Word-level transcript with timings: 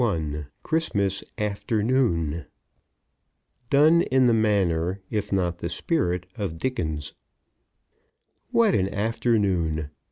XXI 0.01 0.47
CHRISTMAS 0.63 1.23
AFTERNOON 1.37 2.45
Done 3.69 4.01
in 4.01 4.25
the 4.25 4.33
Manner, 4.33 4.99
if 5.11 5.31
Not 5.31 5.59
the 5.59 5.69
Spirit, 5.69 6.25
of 6.35 6.57
Dickens 6.57 7.13
What 8.49 8.73
an 8.73 8.91
afternoon! 8.91 9.91